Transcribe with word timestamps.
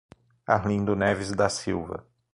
Arlindo 0.47 0.95
Neves 0.95 1.31
da 1.31 1.47
Silva 1.47 2.03